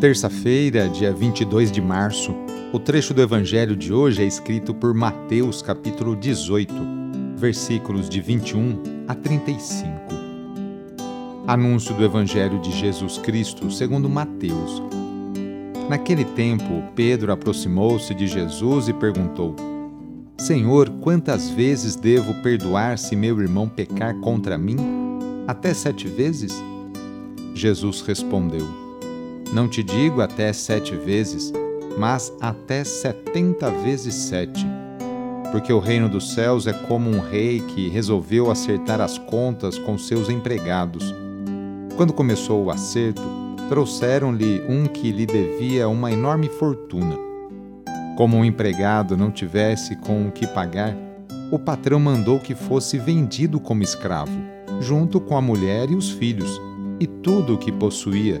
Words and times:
Terça-feira, 0.00 0.88
dia 0.88 1.12
22 1.12 1.70
de 1.70 1.82
março, 1.82 2.34
o 2.72 2.78
trecho 2.78 3.12
do 3.12 3.20
evangelho 3.20 3.76
de 3.76 3.92
hoje 3.92 4.22
é 4.22 4.26
escrito 4.26 4.72
por 4.72 4.94
Mateus, 4.94 5.60
capítulo 5.60 6.16
18, 6.16 6.72
versículos 7.36 8.08
de 8.08 8.18
21 8.18 8.82
a 9.06 9.14
35. 9.14 9.90
Anúncio 11.46 11.94
do 11.94 12.02
evangelho 12.02 12.58
de 12.62 12.72
Jesus 12.72 13.18
Cristo, 13.18 13.70
segundo 13.70 14.08
Mateus. 14.08 14.82
Naquele 15.86 16.24
tempo, 16.24 16.82
Pedro 16.96 17.30
aproximou-se 17.30 18.14
de 18.14 18.26
Jesus 18.26 18.88
e 18.88 18.94
perguntou: 18.94 19.54
Senhor, 20.38 20.88
quantas 21.02 21.50
vezes 21.50 21.94
devo 21.94 22.32
perdoar 22.42 22.96
se 22.96 23.14
meu 23.14 23.38
irmão 23.38 23.68
pecar 23.68 24.18
contra 24.20 24.56
mim? 24.56 24.78
Até 25.46 25.74
sete 25.74 26.08
vezes? 26.08 26.54
Jesus 27.54 28.00
respondeu: 28.00 28.79
não 29.52 29.68
te 29.68 29.82
digo 29.82 30.20
até 30.20 30.52
sete 30.52 30.94
vezes, 30.94 31.52
mas 31.98 32.32
até 32.40 32.84
setenta 32.84 33.70
vezes 33.70 34.14
sete. 34.14 34.64
Porque 35.50 35.72
o 35.72 35.80
reino 35.80 36.08
dos 36.08 36.32
céus 36.32 36.68
é 36.68 36.72
como 36.72 37.10
um 37.10 37.20
rei 37.20 37.60
que 37.60 37.88
resolveu 37.88 38.50
acertar 38.50 39.00
as 39.00 39.18
contas 39.18 39.76
com 39.78 39.98
seus 39.98 40.28
empregados. 40.28 41.12
Quando 41.96 42.12
começou 42.12 42.64
o 42.64 42.70
acerto, 42.70 43.22
trouxeram-lhe 43.68 44.62
um 44.68 44.86
que 44.86 45.10
lhe 45.10 45.26
devia 45.26 45.88
uma 45.88 46.12
enorme 46.12 46.48
fortuna. 46.48 47.16
Como 48.16 48.38
o 48.38 48.44
empregado 48.44 49.16
não 49.16 49.30
tivesse 49.30 49.96
com 49.96 50.28
o 50.28 50.30
que 50.30 50.46
pagar, 50.46 50.96
o 51.50 51.58
patrão 51.58 51.98
mandou 51.98 52.38
que 52.38 52.54
fosse 52.54 52.98
vendido 52.98 53.58
como 53.58 53.82
escravo, 53.82 54.30
junto 54.80 55.20
com 55.20 55.36
a 55.36 55.40
mulher 55.40 55.90
e 55.90 55.96
os 55.96 56.10
filhos, 56.10 56.60
e 57.00 57.06
tudo 57.06 57.54
o 57.54 57.58
que 57.58 57.72
possuía 57.72 58.40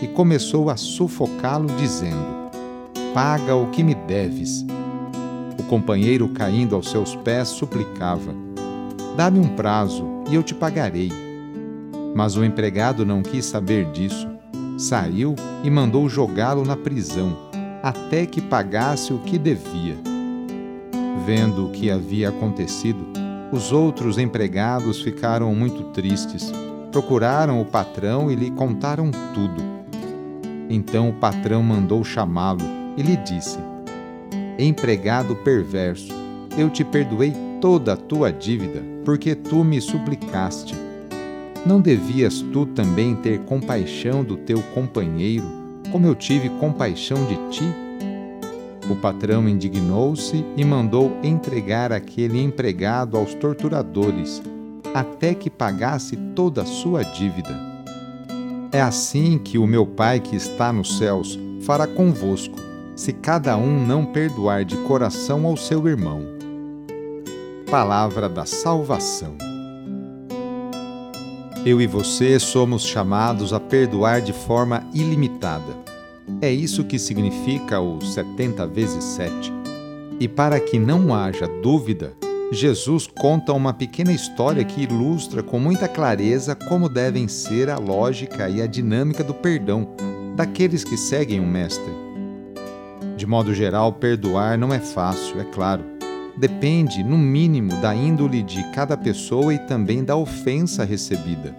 e 0.00 0.06
começou 0.06 0.70
a 0.70 0.76
sufocá-lo, 0.76 1.66
dizendo: 1.78 2.36
Paga 3.14 3.54
o 3.54 3.68
que 3.70 3.82
me 3.82 3.94
deves. 3.94 4.64
O 5.58 5.62
companheiro, 5.64 6.28
caindo 6.28 6.74
aos 6.74 6.90
seus 6.90 7.16
pés, 7.16 7.48
suplicava: 7.48 8.34
Dá-me 9.16 9.38
um 9.38 9.48
prazo 9.56 10.04
e 10.30 10.34
eu 10.34 10.42
te 10.42 10.54
pagarei. 10.54 11.10
Mas 12.14 12.36
o 12.36 12.44
empregado 12.44 13.04
não 13.04 13.22
quis 13.22 13.46
saber 13.46 13.90
disso. 13.92 14.28
Saiu 14.78 15.34
e 15.64 15.70
mandou 15.70 16.08
jogá-lo 16.08 16.64
na 16.64 16.76
prisão, 16.76 17.34
até 17.82 18.26
que 18.26 18.40
pagasse 18.40 19.12
o 19.12 19.18
que 19.18 19.38
devia. 19.38 19.96
Vendo 21.24 21.66
o 21.66 21.70
que 21.70 21.90
havia 21.90 22.28
acontecido, 22.28 23.06
os 23.50 23.72
outros 23.72 24.18
empregados 24.18 25.00
ficaram 25.00 25.54
muito 25.54 25.82
tristes. 25.92 26.52
Procuraram 26.92 27.60
o 27.60 27.64
patrão 27.64 28.30
e 28.30 28.34
lhe 28.34 28.50
contaram 28.50 29.10
tudo. 29.32 29.85
Então 30.68 31.10
o 31.10 31.12
patrão 31.12 31.62
mandou 31.62 32.02
chamá-lo 32.02 32.62
e 32.96 33.02
lhe 33.02 33.16
disse: 33.16 33.58
Empregado 34.58 35.36
perverso, 35.36 36.12
eu 36.56 36.70
te 36.70 36.84
perdoei 36.84 37.32
toda 37.60 37.92
a 37.92 37.96
tua 37.96 38.32
dívida, 38.32 38.82
porque 39.04 39.34
tu 39.34 39.62
me 39.62 39.80
suplicaste. 39.80 40.74
Não 41.64 41.80
devias 41.80 42.42
tu 42.52 42.64
também 42.66 43.14
ter 43.16 43.40
compaixão 43.40 44.22
do 44.22 44.36
teu 44.36 44.62
companheiro, 44.74 45.46
como 45.90 46.06
eu 46.06 46.14
tive 46.14 46.48
compaixão 46.48 47.24
de 47.26 47.36
ti? 47.50 47.64
O 48.88 48.94
patrão 48.94 49.48
indignou-se 49.48 50.44
e 50.56 50.64
mandou 50.64 51.16
entregar 51.22 51.92
aquele 51.92 52.40
empregado 52.40 53.16
aos 53.16 53.34
torturadores, 53.34 54.40
até 54.94 55.34
que 55.34 55.50
pagasse 55.50 56.16
toda 56.34 56.62
a 56.62 56.66
sua 56.66 57.02
dívida. 57.02 57.75
É 58.76 58.82
assim 58.82 59.38
que 59.38 59.56
o 59.56 59.66
meu 59.66 59.86
Pai 59.86 60.20
que 60.20 60.36
está 60.36 60.70
nos 60.70 60.98
céus 60.98 61.38
fará 61.62 61.86
convosco, 61.86 62.58
se 62.94 63.10
cada 63.10 63.56
um 63.56 63.86
não 63.86 64.04
perdoar 64.04 64.66
de 64.66 64.76
coração 64.76 65.46
ao 65.46 65.56
seu 65.56 65.88
irmão. 65.88 66.20
Palavra 67.70 68.28
da 68.28 68.44
Salvação. 68.44 69.34
Eu 71.64 71.80
e 71.80 71.86
você 71.86 72.38
somos 72.38 72.84
chamados 72.84 73.54
a 73.54 73.58
perdoar 73.58 74.20
de 74.20 74.34
forma 74.34 74.86
ilimitada. 74.92 75.74
É 76.42 76.52
isso 76.52 76.84
que 76.84 76.98
significa 76.98 77.80
o 77.80 78.02
70 78.02 78.66
vezes 78.66 79.02
7. 79.02 79.54
E 80.20 80.28
para 80.28 80.60
que 80.60 80.78
não 80.78 81.14
haja 81.14 81.48
dúvida, 81.62 82.12
Jesus 82.52 83.08
conta 83.08 83.52
uma 83.52 83.74
pequena 83.74 84.12
história 84.12 84.64
que 84.64 84.82
ilustra 84.82 85.42
com 85.42 85.58
muita 85.58 85.88
clareza 85.88 86.54
como 86.54 86.88
devem 86.88 87.26
ser 87.26 87.68
a 87.68 87.76
lógica 87.76 88.48
e 88.48 88.62
a 88.62 88.68
dinâmica 88.68 89.24
do 89.24 89.34
perdão 89.34 89.88
daqueles 90.36 90.84
que 90.84 90.96
seguem 90.96 91.40
o 91.40 91.46
Mestre. 91.46 91.92
De 93.16 93.26
modo 93.26 93.52
geral, 93.52 93.94
perdoar 93.94 94.56
não 94.56 94.72
é 94.72 94.78
fácil, 94.78 95.40
é 95.40 95.44
claro. 95.44 95.82
Depende, 96.36 97.02
no 97.02 97.18
mínimo, 97.18 97.80
da 97.80 97.94
índole 97.96 98.44
de 98.44 98.62
cada 98.70 98.96
pessoa 98.96 99.52
e 99.52 99.58
também 99.58 100.04
da 100.04 100.14
ofensa 100.16 100.84
recebida. 100.84 101.56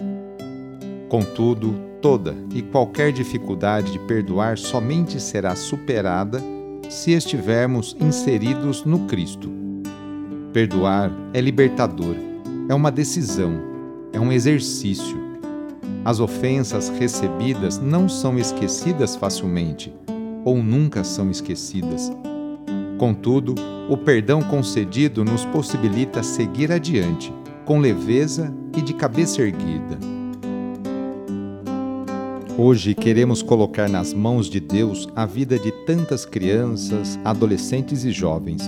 Contudo, 1.10 1.76
toda 2.02 2.34
e 2.54 2.62
qualquer 2.62 3.12
dificuldade 3.12 3.92
de 3.92 4.00
perdoar 4.00 4.58
somente 4.58 5.20
será 5.20 5.54
superada 5.54 6.42
se 6.90 7.12
estivermos 7.12 7.98
inseridos 8.00 8.86
no 8.86 9.00
Cristo 9.00 9.67
Perdoar 10.58 11.12
é 11.36 11.40
libertador, 11.40 12.16
é 12.68 12.74
uma 12.74 12.92
decisão, 12.92 13.62
é 14.12 14.20
um 14.20 14.32
exercício. 14.32 15.16
As 16.04 16.20
ofensas 16.20 16.90
recebidas 16.90 17.78
não 17.78 18.10
são 18.10 18.40
esquecidas 18.40 19.16
facilmente, 19.16 19.94
ou 20.44 20.58
nunca 20.58 21.04
são 21.04 21.30
esquecidas. 21.30 22.12
Contudo, 22.98 23.54
o 23.88 23.96
perdão 23.96 24.42
concedido 24.42 25.24
nos 25.24 25.46
possibilita 25.46 26.24
seguir 26.24 26.72
adiante, 26.72 27.32
com 27.64 27.78
leveza 27.78 28.52
e 28.76 28.82
de 28.82 28.96
cabeça 28.96 29.44
erguida. 29.44 30.00
Hoje 32.58 32.96
queremos 32.96 33.44
colocar 33.44 33.88
nas 33.88 34.12
mãos 34.12 34.50
de 34.50 34.60
Deus 34.60 35.08
a 35.16 35.24
vida 35.24 35.60
de 35.60 35.72
tantas 35.86 36.26
crianças, 36.26 37.20
adolescentes 37.24 38.04
e 38.04 38.10
jovens 38.10 38.68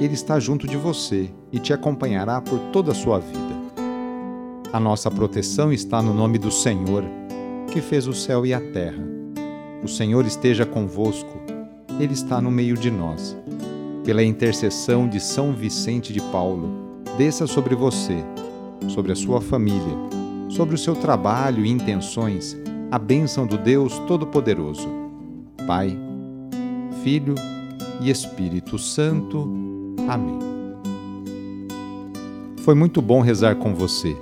Ele 0.00 0.14
está 0.14 0.38
junto 0.38 0.66
de 0.66 0.76
você 0.76 1.28
e 1.50 1.58
te 1.58 1.72
acompanhará 1.72 2.40
por 2.40 2.58
toda 2.72 2.92
a 2.92 2.94
sua 2.94 3.18
vida. 3.18 3.58
A 4.72 4.78
nossa 4.78 5.10
proteção 5.10 5.72
está 5.72 6.00
no 6.00 6.14
nome 6.14 6.38
do 6.38 6.50
Senhor, 6.50 7.02
que 7.72 7.80
fez 7.80 8.06
o 8.06 8.12
céu 8.12 8.46
e 8.46 8.54
a 8.54 8.60
terra. 8.60 9.02
O 9.82 9.88
Senhor 9.88 10.24
esteja 10.26 10.64
convosco, 10.64 11.40
Ele 11.98 12.12
está 12.12 12.40
no 12.40 12.50
meio 12.50 12.76
de 12.76 12.90
nós. 12.90 13.36
Pela 14.04 14.22
intercessão 14.22 15.08
de 15.08 15.20
São 15.20 15.52
Vicente 15.52 16.12
de 16.12 16.20
Paulo, 16.20 17.02
desça 17.16 17.46
sobre 17.46 17.74
você, 17.74 18.24
sobre 18.88 19.12
a 19.12 19.16
sua 19.16 19.40
família, 19.40 19.96
sobre 20.48 20.74
o 20.74 20.78
seu 20.78 20.94
trabalho 20.94 21.64
e 21.64 21.70
intenções, 21.70 22.56
a 22.90 22.98
bênção 22.98 23.46
do 23.46 23.58
Deus 23.58 23.98
Todo-Poderoso. 24.00 24.88
Pai, 25.66 25.98
Filho 27.02 27.34
e 28.00 28.10
Espírito 28.10 28.78
Santo. 28.78 29.67
Amém. 30.08 30.38
Foi 32.64 32.74
muito 32.74 33.00
bom 33.00 33.20
rezar 33.20 33.56
com 33.56 33.74
você. 33.74 34.16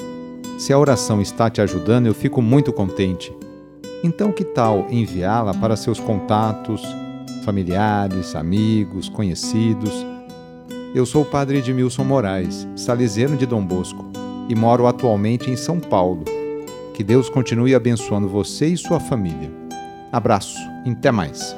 Se 0.59 0.73
a 0.73 0.79
oração 0.79 1.21
está 1.21 1.49
te 1.49 1.61
ajudando, 1.61 2.07
eu 2.07 2.15
fico 2.15 2.41
muito 2.43 2.73
contente. 2.73 3.33
Então, 4.03 4.33
que 4.33 4.45
tal 4.45 4.87
enviá-la 4.91 5.55
para 5.55 5.77
seus 5.77 5.99
contatos, 5.99 6.83
familiares, 7.45 8.35
amigos, 8.35 9.09
conhecidos? 9.09 10.07
Eu 10.95 11.05
sou 11.05 11.23
o 11.23 11.27
padre 11.27 11.59
Edmilson 11.59 12.05
Moraes, 12.05 12.67
salesiano 12.77 13.37
de 13.37 13.47
Dom 13.47 13.65
Bosco, 13.65 14.05
e 14.49 14.55
moro 14.55 14.87
atualmente 14.87 15.51
em 15.51 15.57
São 15.57 15.79
Paulo. 15.79 16.25
Que 16.95 17.05
Deus 17.05 17.29
continue 17.29 17.75
abençoando 17.75 18.29
você 18.29 18.67
e 18.67 18.77
sua 18.77 18.99
família. 18.99 19.51
Abraço, 20.13 20.57
até 20.91 21.11
mais. 21.11 21.55